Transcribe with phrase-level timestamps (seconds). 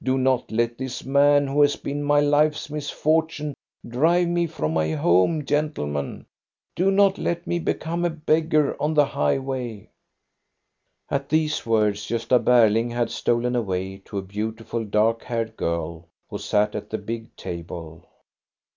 [0.00, 3.52] Do not let this man, who has been my life's misfortune,
[3.84, 6.24] drive me from my home, gentlemen!
[6.76, 9.90] Do not let me become a beggar on the highway!"
[11.10, 16.38] At these words Gosta Berling had stolen away to a beautiful dark haired girl who
[16.38, 18.04] sat at the big table.